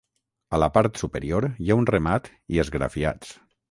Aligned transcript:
A 0.57 0.59
la 0.63 0.69
part 0.77 1.03
superior 1.03 1.47
hi 1.67 1.71
ha 1.75 1.79
un 1.85 1.89
remat 1.93 2.35
i 2.57 2.67
esgrafiats. 2.67 3.37